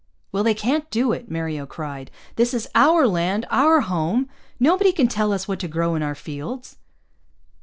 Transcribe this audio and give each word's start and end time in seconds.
"Well, 0.31 0.43
they 0.43 0.55
can't 0.55 0.89
do 0.89 1.11
it," 1.11 1.29
Mario 1.29 1.67
cried. 1.67 2.09
"This 2.35 2.55
is 2.55 2.67
our 2.73 3.05
land, 3.07 3.45
our 3.51 3.81
home. 3.81 4.27
Nobody 4.59 4.91
can 4.91 5.07
tell 5.07 5.31
us 5.31 5.47
what 5.47 5.59
to 5.59 5.67
grow 5.67 5.93
in 5.93 6.01
our 6.01 6.15
fields." 6.15 6.77